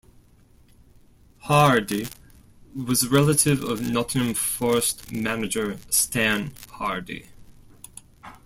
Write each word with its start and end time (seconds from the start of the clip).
Hardy 1.41 2.07
was 2.75 3.03
a 3.03 3.09
relative 3.09 3.63
of 3.63 3.87
Nottingham 3.87 4.33
Forest 4.33 5.11
manager 5.11 5.77
Stan 5.91 6.53
Hardy. 6.71 7.29